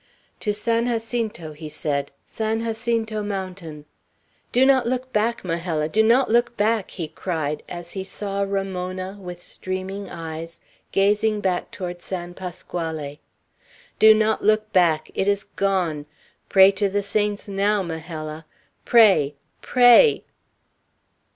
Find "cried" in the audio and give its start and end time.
7.07-7.61